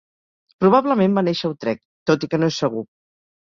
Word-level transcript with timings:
Probablement 0.63 1.19
va 1.19 1.25
néixer 1.29 1.47
a 1.51 1.53
Utrecht, 1.57 1.85
tot 2.13 2.29
i 2.29 2.33
que 2.35 2.43
no 2.43 2.53
és 2.55 2.61
segur. 2.67 2.87